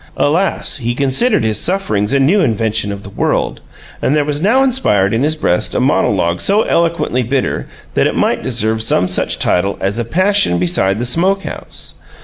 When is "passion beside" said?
10.03-10.97